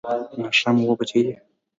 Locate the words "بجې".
0.99-1.21